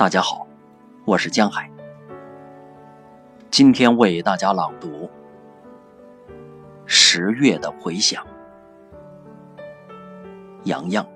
[0.00, 0.46] 大家好，
[1.04, 1.70] 我是江海。
[3.50, 4.88] 今天为大家朗读
[6.86, 8.24] 《十月的回响》。
[10.64, 11.06] 洋洋。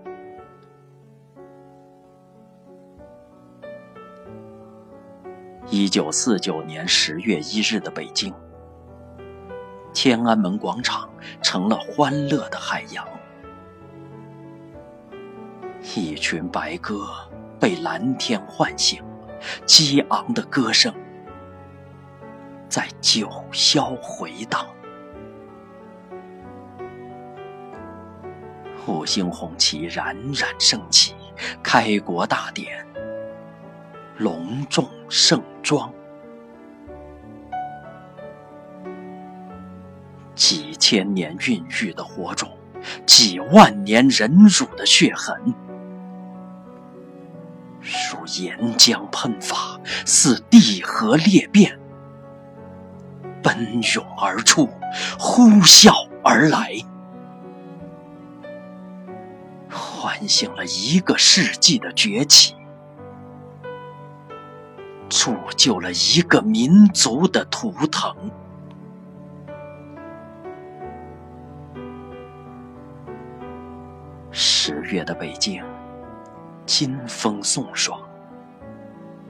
[5.70, 8.34] 一九四九年十月一日的北京，
[9.94, 11.08] 天安门广场
[11.40, 13.08] 成了欢乐的海洋，
[15.96, 17.08] 一群白鸽。
[17.64, 19.02] 被蓝天唤醒，
[19.64, 20.94] 激昂的歌声
[22.68, 24.66] 在九霄回荡。
[28.86, 31.14] 五星红旗冉冉升起，
[31.62, 32.86] 开国大典
[34.18, 35.90] 隆重盛装，
[40.34, 42.46] 几千年孕育的火种，
[43.06, 45.42] 几万年忍辱的血痕。
[47.84, 51.78] 如岩浆喷发，似地核裂变，
[53.42, 54.68] 奔涌而出，
[55.18, 56.72] 呼啸而来，
[59.70, 62.54] 唤醒了一个世纪的崛起，
[65.10, 68.14] 铸就了一个民族的图腾。
[74.32, 75.62] 十月的北京。
[76.66, 78.00] 金风送爽，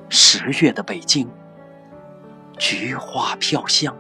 [0.08, 1.28] 十月的北京，
[2.58, 3.94] 菊花飘香，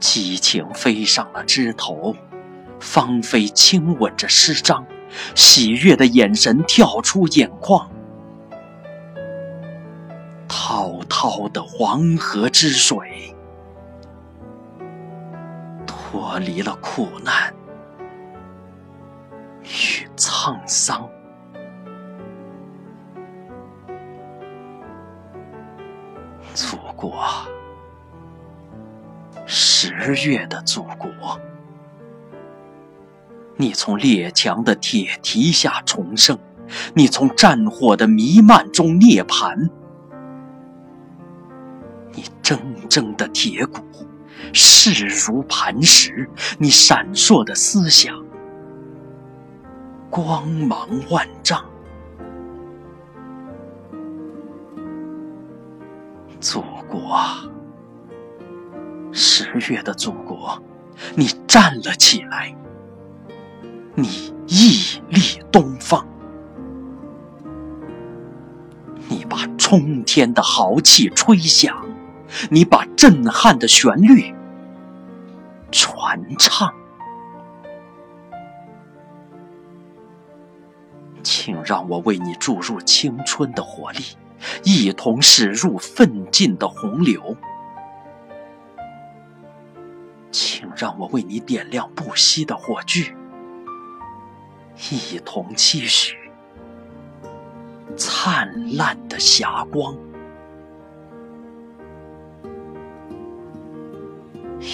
[0.00, 2.16] 激情飞上了枝头，
[2.80, 4.86] 芳菲亲吻着诗章，
[5.34, 7.90] 喜悦的眼神跳出眼眶，
[10.48, 13.36] 滔滔的黄河之水，
[15.86, 17.53] 脱离了苦难。
[20.26, 21.06] 沧桑，
[26.54, 27.12] 祖国，
[29.44, 31.38] 十月的祖国，
[33.56, 36.38] 你从列强的铁蹄下重生，
[36.94, 39.68] 你从战火的弥漫中涅槃，
[42.14, 42.58] 你铮
[42.88, 43.82] 铮的铁骨，
[44.54, 48.23] 势如磐石，你闪烁的思想。
[50.14, 51.64] 光芒万丈，
[56.38, 57.42] 祖国啊，
[59.10, 60.56] 十月的祖国，
[61.16, 62.56] 你站了起来，
[63.96, 66.06] 你屹立东方，
[69.08, 71.84] 你把冲天的豪气吹响，
[72.52, 74.32] 你把震撼的旋律
[75.72, 76.72] 传唱。
[81.44, 83.98] 请让我为你注入青春的活力，
[84.62, 87.36] 一同驶入奋进的洪流。
[90.30, 93.14] 请让我为你点亮不熄的火炬，
[94.90, 96.16] 一同期许
[97.94, 99.94] 灿烂的霞光。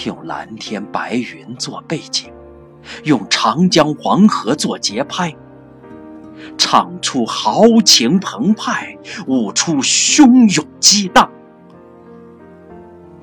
[0.05, 2.33] 用蓝天白云做背景，
[3.03, 5.35] 用长江黄河做节拍。
[6.57, 8.97] 唱出豪情澎湃，
[9.27, 11.29] 舞出汹涌激荡，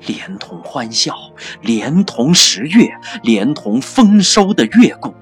[0.05, 1.15] 连同欢笑，
[1.61, 2.89] 连同十月，
[3.23, 5.13] 连同丰收的月谷，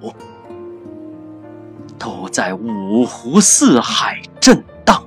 [1.97, 5.03] 都在五湖四海震荡。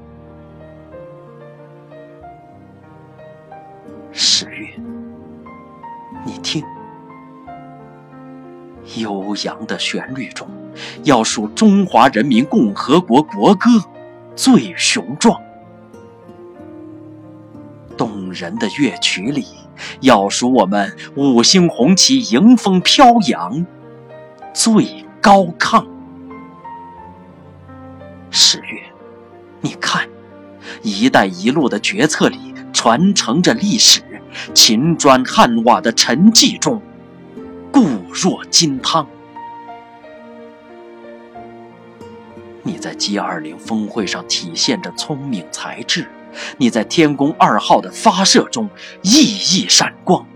[4.12, 4.69] 十月，
[6.25, 6.65] 你听。
[8.97, 10.49] 悠扬的旋律中，
[11.05, 13.71] 要数中华人民共和国国歌
[14.35, 15.37] 最雄壮；
[17.97, 19.47] 动人的乐曲里，
[20.00, 23.65] 要数我们五星红旗迎风飘扬
[24.53, 25.87] 最高亢。
[28.31, 28.83] 十月，
[29.61, 30.09] 你看
[30.83, 34.03] ，“一带一路”的决策里传承着历史，
[34.55, 36.81] 秦砖汉瓦的沉寂中。
[38.12, 39.07] 若金汤。
[42.62, 46.11] 你在 G20 峰会上体现着聪明才智，
[46.59, 48.69] 你在天宫二号的发射中
[49.03, 50.27] 熠熠闪光。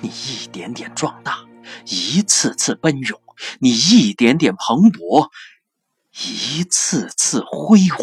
[0.00, 1.38] 你一点点壮大，
[1.86, 3.16] 一次次奔涌；
[3.60, 5.28] 你一点点蓬勃，
[6.12, 7.98] 一次次辉煌。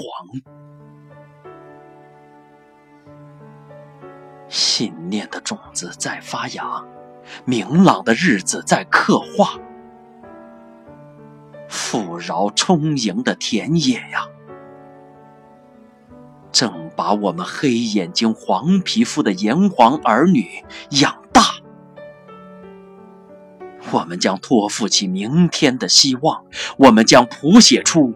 [4.79, 6.81] 信念的种子在发芽，
[7.43, 9.59] 明朗的日子在刻画。
[11.67, 14.25] 富饶充盈的田野呀，
[16.53, 21.41] 正把我们黑眼睛、黄皮肤的炎黄儿女养大。
[23.91, 26.45] 我们将托付起明天的希望，
[26.77, 28.13] 我们将谱写出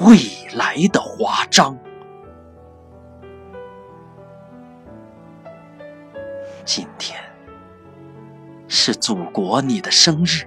[0.00, 0.16] 未
[0.54, 1.78] 来的华章。
[6.68, 7.18] 今天
[8.68, 10.46] 是祖国你的生日，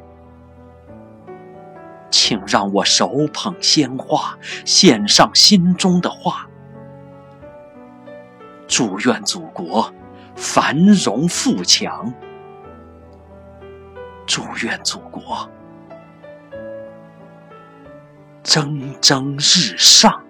[2.11, 6.47] 请让我手捧鲜花，献上心中的话，
[8.67, 9.91] 祝愿祖国
[10.35, 12.13] 繁荣富强，
[14.27, 15.49] 祝愿祖国
[18.43, 20.20] 蒸蒸日上。